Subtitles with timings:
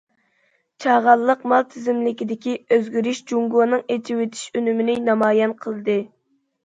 [0.85, 5.99] چاغانلىق مال تىزىملىكىدىكى ئۆزگىرىش جۇڭگونىڭ ئېچىۋېتىش ئۈنۈمىنى نامايان قىلدى.